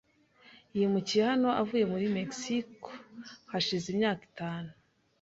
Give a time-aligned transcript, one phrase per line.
[0.77, 2.89] Yimukiye hano avuye muri Mexico
[3.51, 4.69] hashize imyaka itanu.